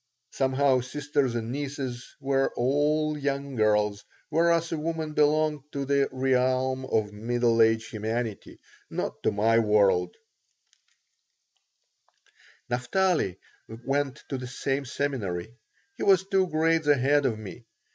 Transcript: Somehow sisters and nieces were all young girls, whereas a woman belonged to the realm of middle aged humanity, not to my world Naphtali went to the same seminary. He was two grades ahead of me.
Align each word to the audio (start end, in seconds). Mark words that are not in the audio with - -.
Somehow 0.31 0.79
sisters 0.79 1.35
and 1.35 1.51
nieces 1.51 2.15
were 2.19 2.51
all 2.55 3.15
young 3.15 3.53
girls, 3.55 4.03
whereas 4.29 4.71
a 4.71 4.77
woman 4.79 5.13
belonged 5.13 5.59
to 5.73 5.85
the 5.85 6.09
realm 6.11 6.85
of 6.85 7.13
middle 7.13 7.61
aged 7.61 7.91
humanity, 7.91 8.59
not 8.89 9.21
to 9.21 9.31
my 9.31 9.59
world 9.59 10.15
Naphtali 12.67 13.37
went 13.67 14.23
to 14.29 14.39
the 14.39 14.47
same 14.47 14.85
seminary. 14.85 15.53
He 15.97 16.01
was 16.03 16.25
two 16.27 16.47
grades 16.47 16.87
ahead 16.87 17.27
of 17.27 17.37
me. 17.37 17.67